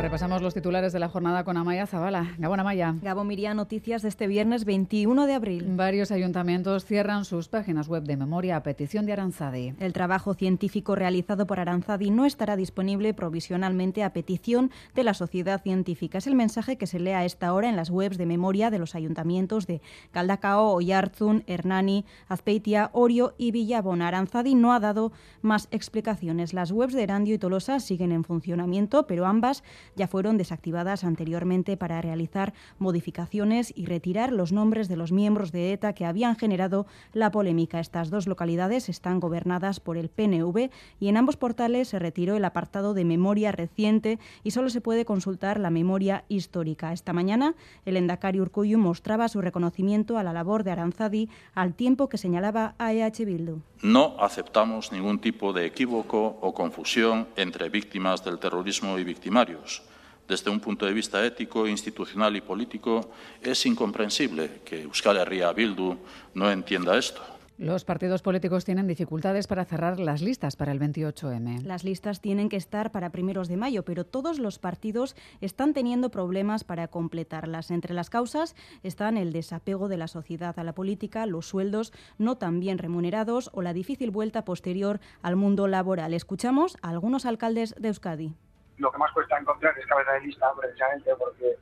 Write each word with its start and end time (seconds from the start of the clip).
Repasamos 0.00 0.40
los 0.40 0.54
titulares 0.54 0.94
de 0.94 0.98
la 0.98 1.10
jornada 1.10 1.44
con 1.44 1.58
Amaya 1.58 1.86
Zabala. 1.86 2.34
Gabón 2.38 2.58
Amaya. 2.58 2.94
Gabón 3.02 3.26
Miría, 3.26 3.52
noticias 3.52 4.00
de 4.00 4.08
este 4.08 4.28
viernes 4.28 4.64
21 4.64 5.26
de 5.26 5.34
abril. 5.34 5.66
Varios 5.76 6.10
ayuntamientos 6.10 6.86
cierran 6.86 7.26
sus 7.26 7.48
páginas 7.48 7.86
web 7.86 8.04
de 8.04 8.16
memoria 8.16 8.56
a 8.56 8.62
petición 8.62 9.04
de 9.04 9.12
Aranzadi. 9.12 9.74
El 9.78 9.92
trabajo 9.92 10.32
científico 10.32 10.94
realizado 10.94 11.46
por 11.46 11.60
Aranzadi 11.60 12.10
no 12.10 12.24
estará 12.24 12.56
disponible 12.56 13.12
provisionalmente 13.12 14.02
a 14.02 14.14
petición 14.14 14.70
de 14.94 15.04
la 15.04 15.12
sociedad 15.12 15.62
científica. 15.62 16.16
Es 16.16 16.26
el 16.26 16.34
mensaje 16.34 16.78
que 16.78 16.86
se 16.86 16.98
lee 16.98 17.10
a 17.10 17.26
esta 17.26 17.52
hora 17.52 17.68
en 17.68 17.76
las 17.76 17.90
webs 17.90 18.16
de 18.16 18.24
memoria 18.24 18.70
de 18.70 18.78
los 18.78 18.94
ayuntamientos 18.94 19.66
de 19.66 19.82
Caldacao, 20.12 20.72
Oyarzun, 20.72 21.44
Hernani, 21.46 22.06
Azpeitia, 22.26 22.88
Orio 22.94 23.34
y 23.36 23.50
Villabona. 23.50 24.08
Aranzadi 24.08 24.54
no 24.54 24.72
ha 24.72 24.80
dado 24.80 25.12
más 25.42 25.68
explicaciones. 25.72 26.54
Las 26.54 26.72
webs 26.72 26.94
de 26.94 27.02
Erandio 27.02 27.34
y 27.34 27.38
Tolosa 27.38 27.80
siguen 27.80 28.12
en 28.12 28.24
funcionamiento, 28.24 29.06
pero 29.06 29.26
ambas 29.26 29.62
ya 29.96 30.08
fueron 30.08 30.36
desactivadas 30.38 31.04
anteriormente 31.04 31.76
para 31.76 32.00
realizar 32.00 32.52
modificaciones 32.78 33.72
y 33.76 33.86
retirar 33.86 34.32
los 34.32 34.52
nombres 34.52 34.88
de 34.88 34.96
los 34.96 35.12
miembros 35.12 35.52
de 35.52 35.72
ETA 35.72 35.92
que 35.92 36.06
habían 36.06 36.36
generado 36.36 36.86
la 37.12 37.30
polémica. 37.30 37.80
Estas 37.80 38.10
dos 38.10 38.26
localidades 38.26 38.88
están 38.88 39.20
gobernadas 39.20 39.80
por 39.80 39.96
el 39.96 40.08
PNV 40.08 40.70
y 40.98 41.08
en 41.08 41.16
ambos 41.16 41.36
portales 41.36 41.88
se 41.88 41.98
retiró 41.98 42.36
el 42.36 42.44
apartado 42.44 42.94
de 42.94 43.04
memoria 43.04 43.52
reciente 43.52 44.18
y 44.42 44.50
solo 44.50 44.70
se 44.70 44.80
puede 44.80 45.04
consultar 45.04 45.60
la 45.60 45.70
memoria 45.70 46.24
histórica. 46.28 46.92
Esta 46.92 47.12
mañana 47.12 47.54
el 47.84 47.96
Endacari 47.96 48.40
Urcuyu 48.40 48.78
mostraba 48.78 49.28
su 49.28 49.40
reconocimiento 49.40 50.18
a 50.18 50.22
la 50.22 50.32
labor 50.32 50.64
de 50.64 50.72
Aranzadi 50.72 51.28
al 51.54 51.74
tiempo 51.74 52.08
que 52.08 52.18
señalaba 52.18 52.74
a 52.78 52.92
EH 52.92 53.24
Bildu. 53.24 53.60
No 53.82 54.16
aceptamos 54.18 54.92
ningún 54.92 55.20
tipo 55.20 55.52
de 55.52 55.66
equívoco 55.66 56.38
o 56.40 56.52
confusión 56.54 57.28
entre 57.36 57.68
víctimas 57.68 58.24
del 58.24 58.38
terrorismo 58.38 58.98
y 58.98 59.04
victimarios. 59.04 59.82
Desde 60.30 60.48
un 60.48 60.60
punto 60.60 60.86
de 60.86 60.92
vista 60.92 61.26
ético, 61.26 61.66
institucional 61.66 62.36
y 62.36 62.40
político, 62.40 63.10
es 63.42 63.66
incomprensible 63.66 64.60
que 64.64 64.82
Euskal 64.82 65.16
Herria 65.16 65.52
Bildu 65.52 65.96
no 66.34 66.48
entienda 66.52 66.96
esto. 66.96 67.20
Los 67.58 67.84
partidos 67.84 68.22
políticos 68.22 68.64
tienen 68.64 68.86
dificultades 68.86 69.48
para 69.48 69.64
cerrar 69.64 69.98
las 69.98 70.22
listas 70.22 70.54
para 70.54 70.70
el 70.70 70.78
28M. 70.78 71.62
Las 71.64 71.82
listas 71.82 72.20
tienen 72.20 72.48
que 72.48 72.56
estar 72.56 72.92
para 72.92 73.10
primeros 73.10 73.48
de 73.48 73.56
mayo, 73.56 73.84
pero 73.84 74.06
todos 74.06 74.38
los 74.38 74.60
partidos 74.60 75.16
están 75.40 75.74
teniendo 75.74 76.12
problemas 76.12 76.62
para 76.62 76.86
completarlas. 76.86 77.72
Entre 77.72 77.92
las 77.92 78.08
causas 78.08 78.54
están 78.84 79.16
el 79.16 79.32
desapego 79.32 79.88
de 79.88 79.96
la 79.96 80.06
sociedad 80.06 80.56
a 80.60 80.62
la 80.62 80.76
política, 80.76 81.26
los 81.26 81.46
sueldos 81.48 81.92
no 82.18 82.36
tan 82.36 82.60
bien 82.60 82.78
remunerados 82.78 83.50
o 83.52 83.62
la 83.62 83.72
difícil 83.72 84.12
vuelta 84.12 84.44
posterior 84.44 85.00
al 85.22 85.34
mundo 85.34 85.66
laboral. 85.66 86.14
Escuchamos 86.14 86.76
a 86.82 86.90
algunos 86.90 87.26
alcaldes 87.26 87.74
de 87.80 87.88
Euskadi. 87.88 88.32
Lo 88.80 88.90
que 88.90 88.98
más 88.98 89.12
cuesta 89.12 89.38
encontrar 89.38 89.78
es 89.78 89.86
cabeza 89.86 90.12
de 90.12 90.20
lista, 90.22 90.46
precisamente 90.58 91.10
porque 91.16 91.56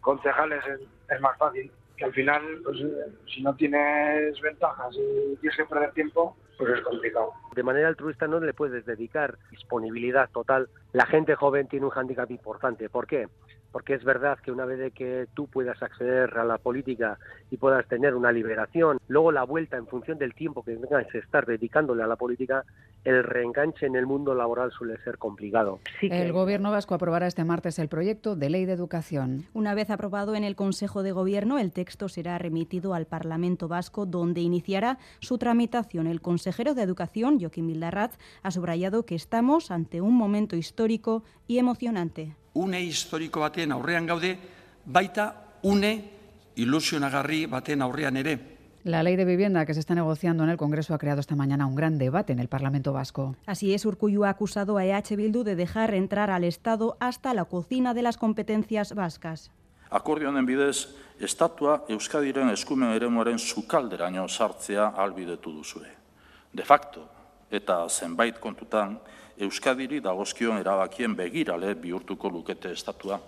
concejales 0.00 0.64
es, 0.66 0.80
es 1.10 1.20
más 1.20 1.36
fácil 1.38 1.70
que 1.96 2.04
al 2.04 2.12
final, 2.12 2.42
pues, 2.64 2.78
si 3.26 3.42
no 3.42 3.54
tienes 3.56 4.40
ventajas 4.40 4.94
y 4.94 5.36
tienes 5.36 5.56
que 5.56 5.64
perder 5.64 5.92
tiempo, 5.92 6.36
pues 6.56 6.78
es 6.78 6.80
complicado. 6.82 7.32
De 7.54 7.62
manera 7.62 7.88
altruista 7.88 8.28
no 8.28 8.38
le 8.38 8.54
puedes 8.54 8.86
dedicar 8.86 9.36
disponibilidad 9.50 10.30
total. 10.30 10.68
La 10.92 11.06
gente 11.06 11.34
joven 11.34 11.66
tiene 11.66 11.86
un 11.86 11.90
hándicap 11.90 12.30
importante. 12.30 12.88
¿Por 12.88 13.06
qué? 13.06 13.28
Porque 13.72 13.94
es 13.94 14.04
verdad 14.04 14.38
que 14.38 14.50
una 14.50 14.64
vez 14.64 14.78
de 14.78 14.90
que 14.90 15.26
tú 15.34 15.46
puedas 15.46 15.82
acceder 15.82 16.38
a 16.38 16.44
la 16.44 16.58
política 16.58 17.18
y 17.50 17.56
puedas 17.56 17.86
tener 17.86 18.14
una 18.14 18.32
liberación, 18.32 18.98
luego 19.08 19.32
la 19.32 19.44
vuelta 19.44 19.76
en 19.76 19.86
función 19.86 20.18
del 20.18 20.34
tiempo 20.34 20.62
que 20.62 20.76
tengas 20.76 21.06
que 21.08 21.18
estar 21.18 21.46
dedicándole 21.46 22.02
a 22.02 22.06
la 22.06 22.16
política, 22.16 22.64
el 23.04 23.22
reenganche 23.24 23.86
en 23.86 23.96
el 23.96 24.06
mundo 24.06 24.34
laboral 24.34 24.70
suele 24.72 24.98
ser 25.02 25.18
complicado. 25.18 25.80
Sí 26.00 26.08
que... 26.08 26.22
El 26.22 26.32
Gobierno 26.32 26.70
vasco 26.70 26.94
aprobará 26.94 27.26
este 27.26 27.44
martes 27.44 27.78
el 27.78 27.88
proyecto 27.88 28.36
de 28.36 28.50
ley 28.50 28.64
de 28.64 28.72
educación. 28.72 29.46
Una 29.54 29.74
vez 29.74 29.90
aprobado 29.90 30.34
en 30.34 30.44
el 30.44 30.56
Consejo 30.56 31.02
de 31.02 31.12
Gobierno, 31.12 31.58
el 31.58 31.72
texto 31.72 32.08
será 32.08 32.38
remitido 32.38 32.94
al 32.94 33.06
Parlamento 33.06 33.68
vasco, 33.68 34.06
donde 34.06 34.40
iniciará 34.40 34.98
su 35.20 35.38
tramitación. 35.38 36.06
El 36.06 36.20
consejero 36.20 36.74
de 36.74 36.82
Educación, 36.82 37.38
Joaquín 37.40 37.66
Vildarraz, 37.66 38.18
ha 38.42 38.50
subrayado 38.50 39.04
que 39.04 39.14
estamos 39.14 39.70
ante 39.70 40.00
un 40.00 40.14
momento 40.14 40.56
histórico 40.56 41.22
y 41.46 41.58
emocionante. 41.58 42.36
Une 42.54 42.80
historiko 42.80 43.40
baten 43.40 43.72
aurrean 43.72 44.06
gaude, 44.06 44.38
baita 44.84 45.34
une 45.62 45.92
ilusionagarri 46.56 47.46
baten 47.46 47.82
aurrean 47.82 48.16
ere. 48.16 48.38
La 48.84 49.02
ley 49.02 49.16
de 49.16 49.24
vivienda 49.24 49.66
que 49.66 49.74
se 49.74 49.80
está 49.80 49.94
negociando 49.94 50.44
en 50.44 50.50
el 50.50 50.56
Congreso 50.56 50.94
ha 50.94 50.98
creado 50.98 51.20
esta 51.20 51.36
mañana 51.36 51.66
un 51.66 51.74
gran 51.74 51.98
debate 51.98 52.32
en 52.32 52.38
el 52.38 52.48
Parlamento 52.48 52.92
vasco. 52.92 53.36
Así 53.44 53.74
es, 53.74 53.84
Urcuyu 53.84 54.24
ha 54.24 54.30
acusado 54.30 54.78
a 54.78 54.84
EH 54.84 55.16
Bildu 55.16 55.42
de 55.42 55.56
dejar 55.56 55.94
entrar 55.94 56.30
al 56.30 56.44
Estado 56.44 56.96
hasta 57.00 57.34
la 57.34 57.44
cocina 57.44 57.92
de 57.92 58.02
las 58.02 58.16
competencias 58.16 58.94
vascas. 58.94 59.50
Akordio 59.90 60.28
honen 60.28 60.46
bidez, 60.46 60.94
estatua 61.20 61.84
Euskadiren 61.88 62.50
eskumen 62.50 62.92
eremuaren 62.92 63.38
sukalderaino 63.38 64.28
sartzea 64.28 64.86
albidetu 64.96 65.52
duzue. 65.52 65.88
De 66.52 66.64
facto, 66.64 67.08
eta 67.50 67.88
zenbait 67.88 68.38
kontutan, 68.38 69.00
Euskadiri 69.38 70.00
dagozkion 70.00 70.58
erabakien 70.58 71.14
begirale 71.16 71.74
bihurtuko 71.74 72.30
lukete 72.30 72.72
estatua. 72.72 73.20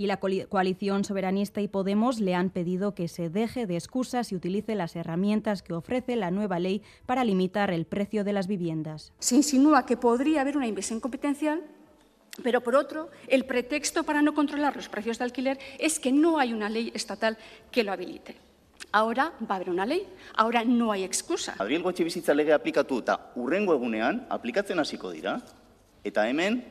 y 0.00 0.06
la 0.06 0.16
coalición 0.16 1.04
soberanista 1.04 1.60
y 1.60 1.68
Podemos 1.68 2.20
le 2.20 2.34
han 2.34 2.48
pedido 2.48 2.94
que 2.94 3.06
se 3.06 3.28
deje 3.28 3.66
de 3.66 3.74
excusas 3.74 4.32
y 4.32 4.34
utilice 4.34 4.74
las 4.74 4.96
herramientas 4.96 5.62
que 5.62 5.74
ofrece 5.74 6.16
la 6.16 6.30
nueva 6.30 6.58
ley 6.58 6.80
para 7.04 7.22
limitar 7.22 7.70
el 7.70 7.84
precio 7.84 8.24
de 8.24 8.32
las 8.32 8.46
viviendas. 8.46 9.12
Se 9.18 9.36
insinúa 9.36 9.84
que 9.84 9.98
podría 9.98 10.40
haber 10.40 10.56
una 10.56 10.66
inversión 10.66 11.00
competencial 11.00 11.62
pero, 12.42 12.62
por 12.62 12.76
otro, 12.76 13.10
el 13.28 13.44
pretexto 13.44 14.04
para 14.04 14.22
no 14.22 14.34
controlar 14.34 14.76
los 14.76 14.88
precios 14.88 15.18
de 15.18 15.24
alquiler 15.24 15.58
es 15.78 15.98
que 15.98 16.12
no 16.12 16.38
hay 16.38 16.52
una 16.52 16.68
ley 16.68 16.90
estatal 16.94 17.36
que 17.70 17.84
lo 17.84 17.92
habilite. 17.92 18.36
Ahora 18.92 19.32
va 19.42 19.54
a 19.54 19.56
haber 19.56 19.70
una 19.70 19.86
ley, 19.86 20.06
ahora 20.34 20.64
no 20.64 20.90
hay 20.90 21.04
excusa. 21.04 21.54
Adrielgo 21.58 21.90
etxebizitza 21.90 22.34
lege 22.34 22.52
aplikatu 22.52 22.98
eta 23.04 23.18
urrengo 23.36 23.74
egunean 23.78 24.24
aplikatzen 24.28 24.82
hasiko 24.82 25.12
dira. 25.14 25.38
Eta 26.02 26.26
hemen 26.28 26.64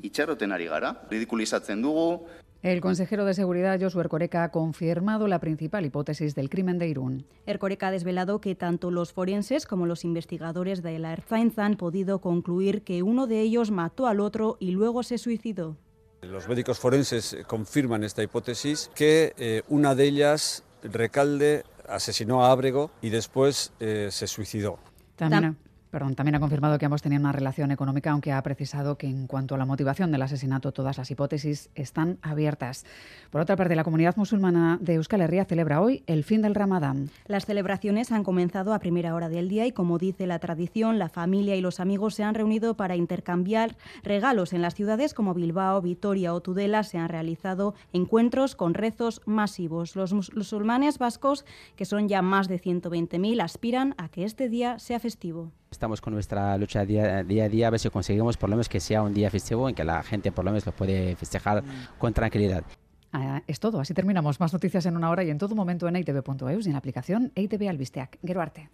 itxaroten 0.00 0.52
ari 0.52 0.68
gara, 0.70 0.94
ridikulizatzen 1.10 1.82
dugu, 1.82 2.20
el 2.62 2.82
consejero 2.82 3.24
de 3.24 3.32
Seguridad, 3.32 3.80
Josué 3.80 4.02
Ercoreca, 4.02 4.44
ha 4.44 4.50
confirmado 4.50 5.26
la 5.28 5.38
principal 5.38 5.86
hipótesis 5.86 6.34
del 6.34 6.50
crimen 6.50 6.78
de 6.78 6.88
Irún. 6.88 7.24
Ercoreca 7.46 7.88
ha 7.88 7.90
desvelado 7.90 8.42
que 8.42 8.54
tanto 8.54 8.90
los 8.90 9.14
forenses 9.14 9.64
como 9.64 9.86
los 9.86 10.04
investigadores 10.04 10.82
de 10.82 10.98
la 10.98 11.14
Ertzaintza 11.14 11.64
han 11.64 11.78
podido 11.78 12.20
concluir 12.20 12.82
que 12.82 13.02
uno 13.02 13.26
de 13.26 13.40
ellos 13.40 13.70
mató 13.70 14.06
al 14.06 14.20
otro 14.20 14.58
y 14.60 14.72
luego 14.72 15.02
se 15.02 15.16
suicidó. 15.16 15.78
Los 16.20 16.48
médicos 16.48 16.78
forenses 16.78 17.34
confirman 17.46 18.04
esta 18.04 18.22
hipótesis, 18.22 18.90
que 18.94 19.32
eh, 19.38 19.62
una 19.70 19.94
de 19.94 20.04
ellas, 20.04 20.62
Recalde, 20.82 21.64
asesinó 21.88 22.44
a 22.44 22.52
Ábrego 22.52 22.90
y 23.02 23.10
después 23.10 23.72
eh, 23.80 24.08
se 24.10 24.26
suicidó. 24.26 24.78
También, 25.16 25.56
Perdón, 25.90 26.14
también 26.14 26.36
ha 26.36 26.40
confirmado 26.40 26.78
que 26.78 26.84
ambos 26.84 27.02
tenían 27.02 27.22
una 27.22 27.32
relación 27.32 27.72
económica, 27.72 28.12
aunque 28.12 28.30
ha 28.30 28.40
precisado 28.44 28.96
que 28.96 29.08
en 29.08 29.26
cuanto 29.26 29.56
a 29.56 29.58
la 29.58 29.64
motivación 29.64 30.12
del 30.12 30.22
asesinato, 30.22 30.70
todas 30.70 30.98
las 30.98 31.10
hipótesis 31.10 31.68
están 31.74 32.18
abiertas. 32.22 32.86
Por 33.30 33.40
otra 33.40 33.56
parte, 33.56 33.74
la 33.74 33.82
comunidad 33.82 34.16
musulmana 34.16 34.78
de 34.80 34.94
Euskal 34.94 35.22
Herria 35.22 35.44
celebra 35.44 35.80
hoy 35.80 36.04
el 36.06 36.22
fin 36.22 36.42
del 36.42 36.54
Ramadán. 36.54 37.10
Las 37.26 37.46
celebraciones 37.46 38.12
han 38.12 38.22
comenzado 38.22 38.72
a 38.72 38.78
primera 38.78 39.16
hora 39.16 39.28
del 39.28 39.48
día 39.48 39.66
y, 39.66 39.72
como 39.72 39.98
dice 39.98 40.28
la 40.28 40.38
tradición, 40.38 41.00
la 41.00 41.08
familia 41.08 41.56
y 41.56 41.60
los 41.60 41.80
amigos 41.80 42.14
se 42.14 42.22
han 42.22 42.36
reunido 42.36 42.76
para 42.76 42.94
intercambiar 42.94 43.76
regalos. 44.04 44.52
En 44.52 44.62
las 44.62 44.76
ciudades 44.76 45.12
como 45.12 45.34
Bilbao, 45.34 45.82
Vitoria 45.82 46.34
o 46.34 46.40
Tudela 46.40 46.84
se 46.84 46.98
han 46.98 47.08
realizado 47.08 47.74
encuentros 47.92 48.54
con 48.54 48.74
rezos 48.74 49.22
masivos. 49.26 49.96
Los 49.96 50.12
musulmanes 50.12 50.98
vascos, 50.98 51.44
que 51.74 51.84
son 51.84 52.08
ya 52.08 52.22
más 52.22 52.46
de 52.46 52.60
120.000, 52.60 53.42
aspiran 53.42 53.96
a 53.98 54.08
que 54.08 54.22
este 54.22 54.48
día 54.48 54.78
sea 54.78 55.00
festivo. 55.00 55.50
Estamos 55.70 56.00
con 56.00 56.12
nuestra 56.12 56.58
lucha 56.58 56.84
día, 56.84 57.22
día, 57.22 57.44
a 57.44 57.48
día 57.48 57.68
a 57.68 57.70
ver 57.70 57.78
si 57.78 57.88
conseguimos 57.90 58.36
por 58.36 58.50
lo 58.50 58.56
menos 58.56 58.68
que 58.68 58.80
sea 58.80 59.02
un 59.02 59.14
día 59.14 59.30
festivo 59.30 59.68
en 59.68 59.74
que 59.74 59.84
la 59.84 60.02
gente 60.02 60.32
por 60.32 60.44
lo 60.44 60.50
menos 60.50 60.66
lo 60.66 60.72
puede 60.72 61.14
festejar 61.14 61.62
con 61.96 62.12
tranquilidad. 62.12 62.64
Ah, 63.12 63.42
es 63.46 63.60
todo, 63.60 63.80
así 63.80 63.94
terminamos. 63.94 64.40
Más 64.40 64.52
noticias 64.52 64.84
en 64.86 64.96
una 64.96 65.10
hora 65.10 65.22
y 65.22 65.30
en 65.30 65.38
todo 65.38 65.54
momento 65.54 65.86
en 65.86 65.96
itv.eus 65.96 66.66
y 66.66 66.68
en 66.68 66.72
la 66.72 66.78
aplicación 66.78 67.32
ITV 67.34 67.68
Albisteac. 67.68 68.18
Gero 68.24 68.40
arte. 68.40 68.68